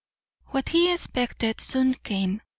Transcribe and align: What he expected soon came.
What 0.47 0.69
he 0.69 0.91
expected 0.91 1.61
soon 1.61 1.93
came. 1.93 2.41